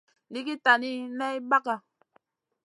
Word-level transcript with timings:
Nʼiigui 0.31 0.55
tani 0.65 0.89
ney 1.19 1.35
ɓaga. 1.49 1.75